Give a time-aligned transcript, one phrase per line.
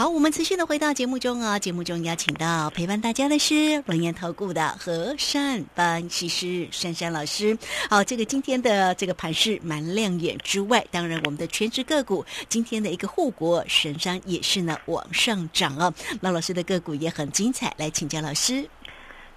[0.00, 7.58] 好，我们持续的回到节目中啊，节目中邀请到陪伴大家的是龙岩投顾的和善班西师珊珊老师。
[7.90, 15.92] 好，这个今天的这个盘是蛮亮眼之外，当然我们的全职个股今天的一个护国神山也是呢往上涨哦。
[16.20, 18.68] 老老师的个股也很精彩，来请教老师。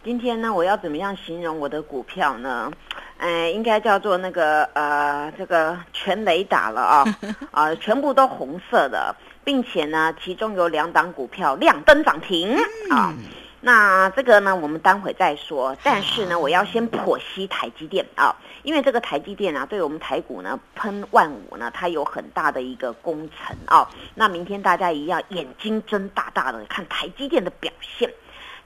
[0.04, 2.72] 今天呢，我要怎么样形容我的股票呢？
[3.18, 7.06] 呃，应该叫做那个呃，这个全雷打了啊
[7.52, 9.16] 啊，全部都红色的。
[9.44, 12.56] 并且呢，其中有两档股票亮灯涨停
[12.90, 13.14] 啊。
[13.60, 15.76] 那这个呢，我们待会再说。
[15.84, 23.88] 但是呢，我要先剖析台积电啊，因为这个台积电啊，对我们台股呢喷万五呢，它有很大的一个工程啊。
[24.16, 28.12] 那明天大家一样眼睛睁大大的看台积电的表现。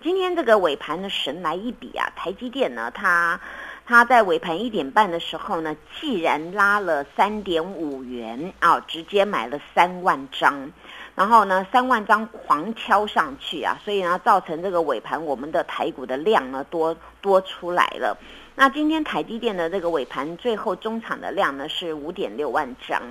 [0.05, 3.39] 今天这个尾盘的神来一笔啊，台积电呢，它。
[3.87, 10.71] 它在尾盘一点半的时候呢，既然拉了三点五元啊，直接买了三万张，
[11.15, 18.15] 然后呢，三万张狂敲上去啊，所以呢，造成这个尾盘我们的台股的量呢多多出来了。
[18.55, 23.01] 那今天台积电的这个尾盘最后中场的量呢是五点六万张。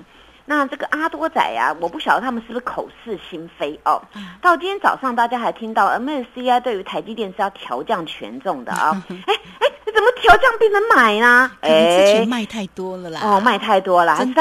[0.46, 4.02] 那这个阿多仔呀，我不晓得他们是不是口是心非哦。
[4.42, 9.73] 到今天早上大家还听到 MSCI 对于台积电是要调降权重的啊， 哎哎。
[9.94, 11.50] 怎么调降变成买呢？
[11.60, 13.20] 哎，卖太多了啦！
[13.22, 14.32] 哦，卖太多了，还是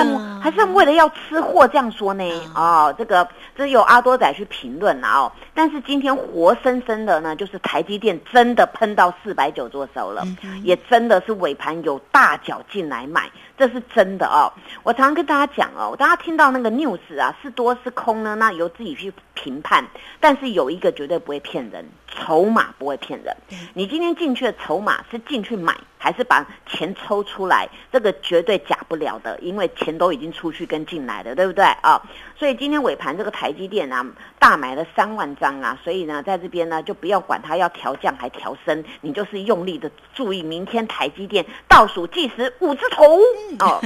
[0.41, 2.23] 还是为了要吃货这样说呢？
[2.55, 5.31] 哦，这个这有阿多仔去评论了哦。
[5.53, 10.25] 但是今天活生生的呢，就是台积电真的喷到四百九做手了，
[10.63, 14.51] 也真的是尾盘有大脚进来买，这是真的哦。
[14.81, 18.33] 我常常跟大家讲哦，大家听到那个 news 啊，是多是空呢？
[18.33, 19.85] 那由自己去评判。
[20.19, 23.35] 但是有一个绝对不会骗人，筹码不会骗人。
[23.73, 25.75] 你今天进去的筹码是进去买。
[26.03, 32.01] 还是把钱抽出来，这个绝对假不了的，因为钱都已经出去跟进来了，对不对啊？
[32.37, 34.05] 所以今天尾盘这个台积电啊，
[34.37, 43.17] 大买了三万张啊，所以呢，在这边呢就不要管它要调降还调升，你就是用力的注意明天台积电倒数计时五字头
[43.59, 43.81] 哦，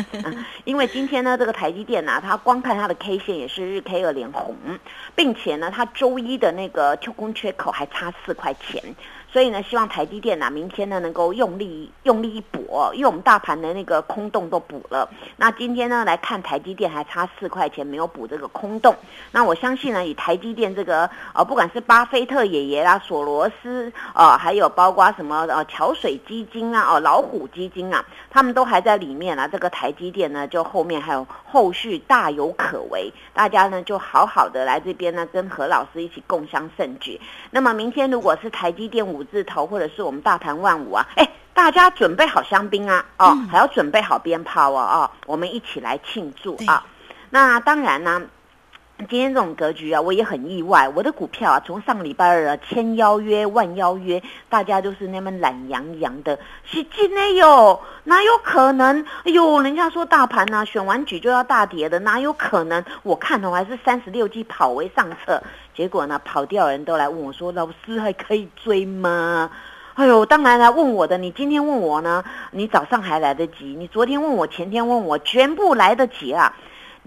[0.64, 4.56] 因为今天呢这个台积电啊，它光看它的 K 线也是日 K 二连红，
[5.14, 8.82] 并且呢它周一的那个跳空缺口还差四块钱。
[9.30, 15.08] 所以呢，希望台积电呢，明天呢能够用力用力一补，因为我们大盘的那个空洞都补了。
[15.36, 18.96] 那今天呢来看台积电还差四块钱没有补这个空洞。
[19.32, 29.48] 那我相信呢，以台积电这个呃，不管是巴菲特爷爷啦、索罗斯啊，还有包括什么呃桥水基金啊、哦老虎基金啊，他们都还在里面啊。
[29.48, 33.12] 这个台积电呢，就后面还有后续大有可为。
[33.34, 37.20] 大家呢就好好的来这边呢，跟何老师一起共襄盛举。
[37.52, 46.86] 那么明天如果是台积电五字头，或者是我们大盘万五啊，哎，大家准备好香槟啊，哦，还要准备好鞭炮啊，哦，我们一起来庆祝啊。
[47.30, 48.22] 那当然呢，
[48.98, 50.90] 今天这种格局啊，我也很意外。
[50.90, 59.06] 我的股票啊，从上个礼拜二啊，千邀约万邀约，大家都是那么懒洋洋的，是真的哟，哪有可能？
[59.24, 62.84] 哎呦，人家说大盘啊，选完举就要大跌的，哪有可能？
[63.04, 65.44] 我看的还是三十六计跑为上策。
[65.76, 69.52] 结果呢，跑掉人都来问我说：“老师还可以追吗？”
[69.94, 71.20] 哎呦，当然来问我的。
[71.20, 76.56] 你今天问我呢，你早上还来得及；你昨天问我，前天问我，全部来得及啊！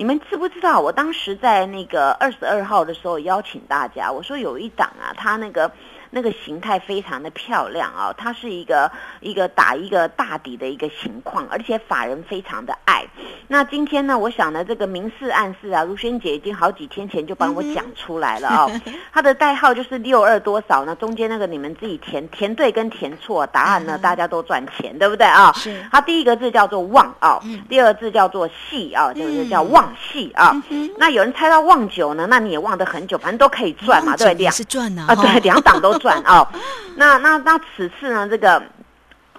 [0.01, 0.81] 你们知不知道？
[0.81, 5.71] 我当时在那个二十二号的时候邀请大家，我说有一档啊，他那个。
[6.11, 8.91] 那个形态非常的漂亮啊，它是一个
[9.21, 13.07] 一个打一个大底的一个情况，而且法人非常的爱。
[13.47, 18.69] 那今天呢，我想呢，这个明示暗示啊，如萱姐已经好几天前就帮我讲出来了啊。
[19.13, 20.95] 它的代号就是六二多少呢？
[20.97, 25.53] 中间那个你们自己填填对跟填错，答案呢大家都赚钱，对不对啊？
[25.55, 25.85] 是。
[25.91, 30.55] 它第一个字叫做旺啊，第二个字叫做细啊，就是叫旺细啊。
[30.97, 34.51] 那有人猜到旺久呢，那你也旺得很久，反正都可以赚嘛，对不对？
[34.51, 36.00] 是赚啊，对，两档都。
[36.01, 36.49] 转哦，
[36.97, 38.29] 那那那此次呢？
[38.29, 38.61] 这个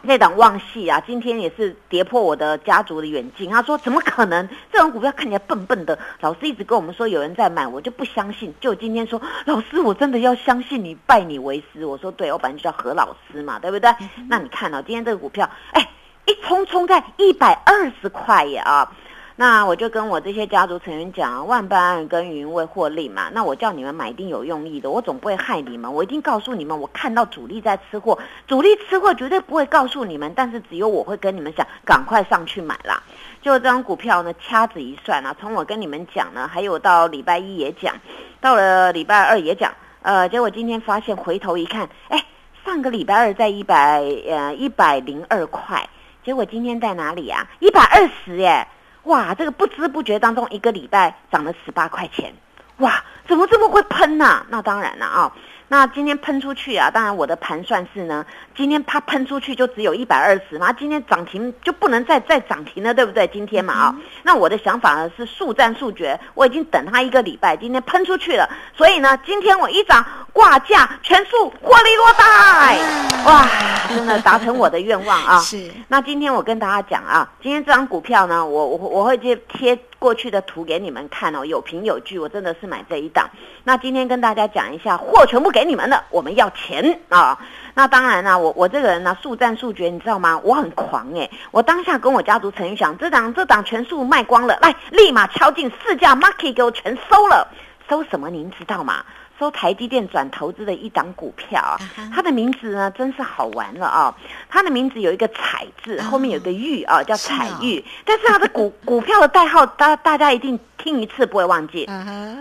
[0.04, 3.50] 那档旺系啊，今天也是跌破我的家族的远近。
[3.50, 4.48] 他说：“怎么可能？
[4.72, 8.52] 这种股票看起来笨笨的。”老师一直跟我们说有人在买，我就不相信。
[8.60, 11.86] 就今天说，老师我真的要相信你，拜你为师。
[11.86, 13.94] 我说：“对，我本来就叫何老师嘛，对不对？”
[14.28, 15.88] 那你看哦，今天这个股票，哎，
[16.26, 18.92] 一冲冲在一百二十块耶啊！
[19.38, 23.30] 那我就跟我这些家族成员讲，万般耕耘为获利嘛。
[23.34, 25.92] 那我叫你们买一定有用意的，我总不会害你们。
[25.92, 33.02] 我一定告诉你们，我看到主力在吃货，主力吃货绝对不会告诉你们，但是只有我会跟你们讲，赶快上去买啦。
[33.42, 37.96] 就这张股票呢，掐指一算啊，从我跟你们讲呢，还有到礼拜一也讲，
[38.40, 39.74] 到了礼拜二也讲，
[40.04, 42.24] 呃，结果今天发现回头一看，哎，
[42.64, 45.90] 上个礼拜二在一百呃一百零二块，
[46.24, 47.48] 结果今天在哪里啊？
[47.60, 48.68] 一百二十耶。
[49.04, 52.34] 哇，这个不知不觉当中，一个礼拜涨了十八块钱，
[52.78, 54.46] 哇，怎么这么会喷呢？
[54.50, 55.32] 那当然了啊。
[55.68, 58.26] 那今天喷出去啊，当然我的盘算是呢，
[58.58, 63.26] 今天它喷出去就只有一百二十嘛，今天涨停就不能再再涨停了，对不对？
[63.28, 72.80] 今天嘛啊，那我的想法呢是速战速决，我已经等它一个礼拜，今天喷出去了，所以呢，今天我一涨挂价全数获利落袋，
[73.26, 73.48] 哇，
[73.90, 75.40] 真的达成我的愿望啊！
[75.44, 75.72] 是。
[75.88, 79.78] 那今天我跟大家讲啊，今天这张股票呢，我我我会贴贴。
[80.02, 83.30] 过去的图给你们看哦，有凭有据，我真的是买这一档。
[83.64, 87.38] 那今天跟大家讲一下，货全部给你们了，我们要钱啊！
[87.76, 90.42] 那当然啦，我我这个人呢，速战速决，你知道吗？
[90.44, 91.30] 我很狂哎！
[91.52, 97.48] 我当下跟我家族成员讲，这档这档全数卖光了，来，立马敲进市价 market 给我全收了，
[97.88, 99.04] 收什么您知道吗？
[99.42, 101.80] 收台积电转投资的一档股票啊，
[102.14, 104.16] 它的名字呢真是好玩了啊！
[104.48, 107.84] 它的名字有一个彩字，后面有个玉啊，叫彩玉。
[108.06, 111.90] 但是它的股 股票的代号，大大家一定听一次不会忘记，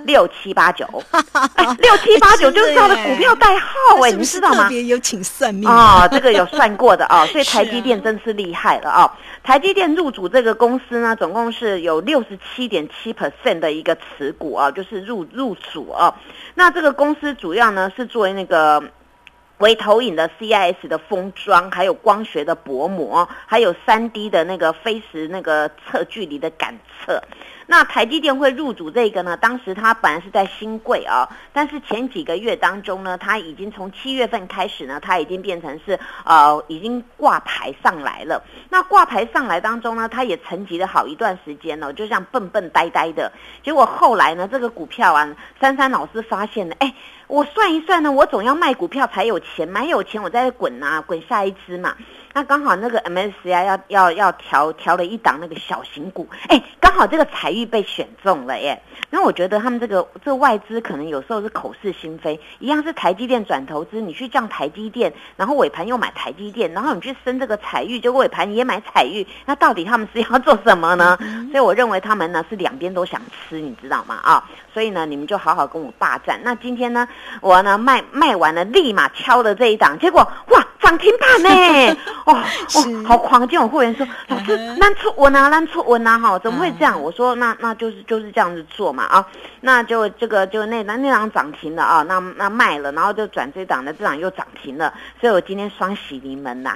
[0.05, 0.87] 六七八九，
[1.81, 3.67] 六七八九就是它的股票代号
[4.05, 4.65] 哎，你知道吗？
[4.65, 9.11] 特别有请算命啊，这个有算过的啊，所以 台积电真是厉害了啊！
[9.43, 16.15] 台积电入主这个公司呢，总共是有六十七点七 percent 的一个持股啊，就是入入主啊。
[16.55, 18.83] 那这个公司主要呢是作为那个
[19.59, 27.23] 微投影的 CIS 的封装，还有光学的薄膜，还有 3D 的那个飞时那个测距离的感测。
[27.71, 29.37] 那台积电会入主这个呢？
[29.37, 38.43] 当时它本来是在新贵啊，但是前几个月当中呢，它已经从七月份开始呢，它已经变成是呃已经挂牌上来了。
[38.71, 43.31] 那挂牌上来当中呢，它也沉寂了好一段时间了，就像笨笨呆呆的。
[43.63, 46.93] 结果后来呢，这个股票啊，珊珊老师发现了，哎，
[47.29, 51.95] 我算一算呢，我总要卖股票才有钱，买有钱我再滚啊，滚下一支嘛。
[52.33, 58.83] 那刚好那个 MSCI 要要要调调了一档那个小型股，哎，刚好这个彩玉被选中了耶。
[59.13, 71.19] 那我觉得他们这个这外资可能有时候是口是心非，一样是台积电转投资，你去降台积电，然后尾盘又买台积电，然后你去升这个彩玉，就尾盘也买彩玉，那到底他们是要做什么呢？
[71.51, 74.15] 所以我认为他们呢是两边都想吃，你知道吗？
[74.23, 76.41] 啊，所以呢你们就好好跟我霸占。
[76.45, 77.09] 那今天呢
[77.41, 81.97] 我呢卖卖完了，立马敲了这一档，结果哇涨停板呢！
[82.27, 83.47] 哦哦，好狂！
[83.47, 86.19] 见我会员说：“老师，难出稳啊，难出稳啊！
[86.19, 89.25] 哈，怎么会这样？”我说：“那那就是就是这样子做嘛啊，
[89.61, 96.75] 那就这个就那那那档涨停了啊，那那卖了，然后就转这档的，这档又涨停了，所以我今天双喜临门呐！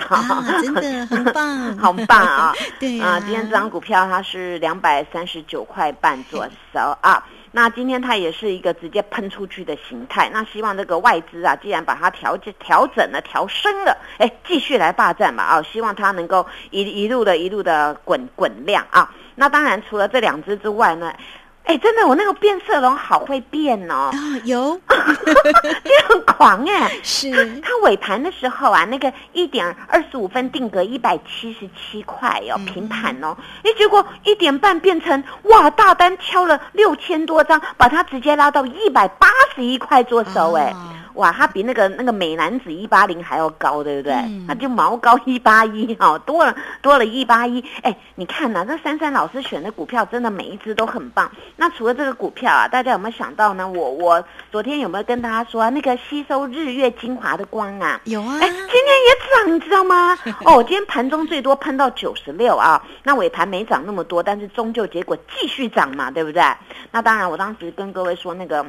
[0.63, 2.55] 真的很棒， 好棒啊！
[2.79, 7.25] 对啊，今天这张股票它是两百三十九块半做收啊。”
[7.57, 19.15] 那今天它也是一个直接喷出去的形态，那希望这个外资啊，既然把它调节调整了、调升了，哎，继续来霸占吧啊，希望它能够一一路的、一路的滚滚量啊。
[19.37, 21.15] 那当然，除了这两只之外呢。
[21.65, 24.11] 哎，真的，我那个变色龙好会变哦！
[24.13, 26.93] 啊，有，这很狂哎！
[27.03, 33.35] 是，它尾盘的时候啊，那个一点二十五分定格一百七十七块哦，平盘哦，
[33.65, 40.75] 哎，结果一点半变成哇，大单敲了六千多张，把它直接拉到一百八十一块做手哎。
[41.15, 44.15] 哇，他比那个那个美男子一八零还要高，对不对？
[44.47, 47.65] 那就毛高一八一哦，多了多了一八一。
[47.83, 51.31] 哎，你看呐，这珊珊老师选的股票真的每一只都很棒。
[51.57, 53.69] 那除了这个股票啊，大家有没有想到呢？
[53.69, 58.01] 我我昨天有没有跟大家说那个吸收日月精华的光啊？
[58.05, 58.39] 有啊。
[58.41, 58.67] 哎，今天
[59.07, 60.19] 也涨，你知道吗？
[60.45, 62.83] 哦，今天盘中最多喷到九十六啊。
[63.05, 66.43] 那尾盘没涨那么多，但是终究结果继续涨嘛，对不对？
[66.91, 68.67] 那当然，我当时跟各位说那个。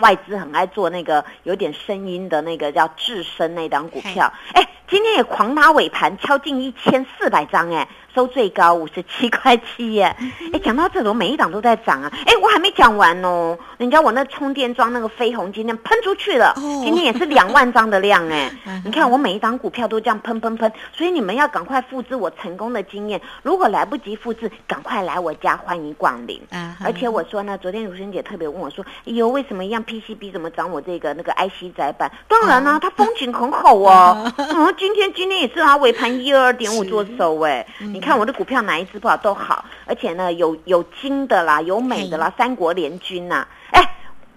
[0.00, 7.86] 外资很爱做那个有点声音的那个叫智深那档股票，哎，今天也狂拉尾盘，敲进一千四百张，哎。
[8.14, 10.14] 收最高五十七 块七耶！
[10.52, 12.12] 哎，讲到这种，每一档都在涨啊！
[12.26, 13.56] 哎，我还没讲完哦。
[13.78, 18.50] 人家我那充电桩那个飞鸿今天喷出去了，今天也是两万张的量哎！
[18.84, 23.20] 你看我每一档股票都这样喷喷喷，所以你们要赶快复制我成功的经验。
[23.42, 26.40] 如果来不及复制，赶快来我家欢迎光临。
[26.84, 34.32] 而且我说呢，昨天如萱姐特别问我说：“哎呦，为什么一样 PCB 怎么涨我这个那个 IC 窄板？”当然啦，它风景很好哦。
[34.36, 37.66] 嗯，今天今天也是啊，尾盘一二点五做收哎。
[37.78, 43.80] 你看我的股票哪一只不好都好，而且呢有有金的啦，有美的啦，三国联军呐，哎，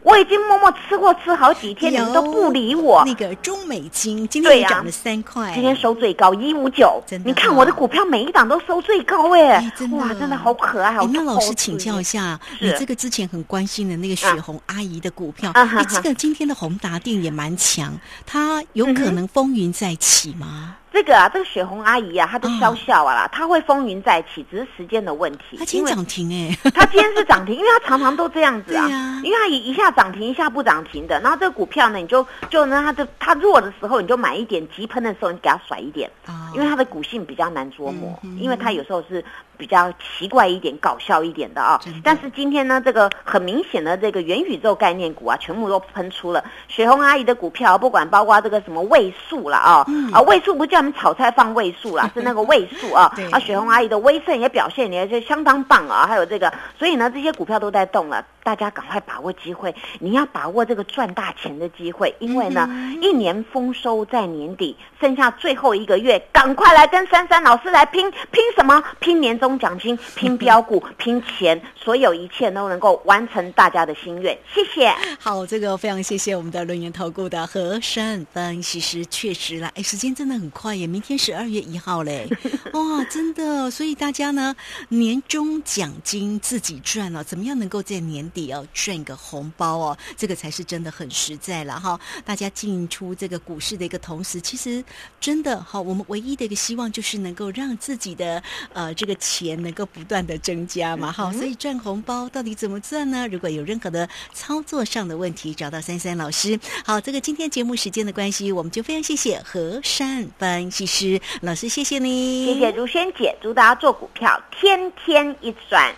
[0.04, 3.04] 我已经默默吃货吃好几天，你们都不理我。
[3.06, 11.08] 那个中美金今天涨了三块，今天收最高一五九，你看我的股票每一档都收最高哎，哇，真的好可爱，好。
[11.08, 17.94] 那老师请教一下，你这个之前很关心的那个雪红阿姨的股票，你，这个今天的宏达电也蛮强，
[18.26, 20.76] 它有可能风云再起吗？
[20.94, 25.58] 这个啊，这个雪红阿姨啊，她的消笑啊啦，她会风云再起，只是时间的问题。
[25.58, 31.20] 她今天涨停哎， 她今天是涨停，因为她常常都这样子啊，啊因为她一一下涨停，一下不涨停的。
[31.22, 39.26] 然后这个股票呢，你就就呢，它的它弱的时候你就买一点，急喷的时候你给它甩一点，啊因为它的股性比较难琢磨，嗯因为它有时候是
[39.58, 46.44] 比较奇怪一点、搞笑一点的啊、但是今天呢，这个很明显的这个元宇宙概念股啊，全部都喷出了。
[46.68, 53.12] 雪红阿姨的股票，不管包括这个什么位数了啊、啊，位数不叫我们炒菜放位数啦， 是那个位数啊。
[53.32, 62.68] 啊，雪红阿姨的威盛也表现也是相当棒啊，还有这个，所以呢，这些股票都在动了，大家赶快把握机会，你要把握这个赚大钱的机会，因为呢，
[63.02, 68.84] 一年丰收在年底，剩下最后一个月，赶快来跟珊珊老师来拼拼什么？
[69.00, 74.34] 拼年终奖金，拼标股，拼钱，所有一切都能够完成大家的心愿。
[74.54, 74.90] 谢谢。
[75.20, 82.26] 好，这个非常谢谢我们的轮研投顾的和善分析师，确实啦，哎，时间真的很快耶，明天十二月一号嘞，
[82.72, 84.56] 哇，真的，所以大家呢，
[84.88, 92.00] 年终奖金自己赚哦，怎么样能够在年底哦赚一个红包哦，这个才是真的很实在了哈。
[92.24, 94.82] 大家进出这个股市的一个同时，其实
[95.20, 103.28] 真的哈，我们唯一的一个希望就是能够让自己的呃这个钱能够不断的增加嘛，哈，所以赚红包到底怎么赚呢？
[103.32, 106.60] 如果有任何的操作上的问题，找到三三老师。
[106.86, 115.92] 好，这个今天节目时间的关系，我们就非常谢谢何善分析师老师，谢谢你，谢谢如萱姐，祝大家做股票天天一赚。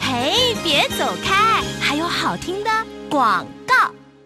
[0.00, 2.70] 嘿，别走开，还有好听的
[3.08, 3.59] 广告。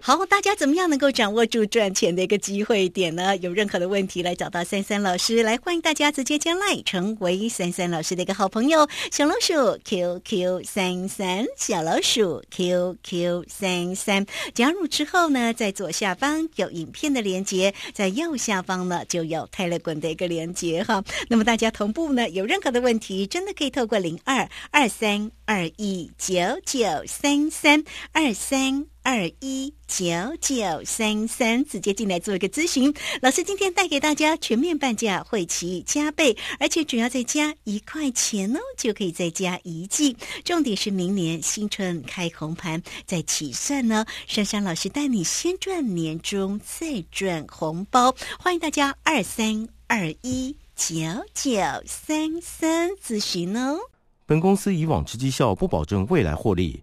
[0.07, 3.35] 好，大家怎么样能够掌握住赚钱的一个机会点呢？
[3.39, 14.27] 有任何的问题来找到三三老师，来欢迎大家直接加赖成为三三老师的一个好朋友，小老鼠 QQ 三三，小老鼠 QQ 三三。
[14.53, 21.03] 加入之后呢，在左下方有影片的连接，在右下方呢就有泰勒滚的一个连接哈。
[21.31, 27.83] 那么大家同步呢，有任何的问题，真的可以透过零二二三二一九九三三
[28.13, 28.94] 二三。
[29.05, 30.07] 二一九
[30.41, 32.93] 九三三，直接进来做一个咨询。
[33.21, 40.17] 老师今天带给大家全面半价，会期加倍，而且只要再加一块钱哦，就可以再加一季。
[40.43, 44.07] 重点是明年新春开红盘，再起算呢。
[44.27, 48.15] 珊珊老师带你先赚年终，再赚红包。
[48.39, 50.95] 欢迎大家二三二一九
[51.35, 53.77] 九三三咨询哦。
[54.25, 56.83] 本公司以往之绩效不保证未来获利，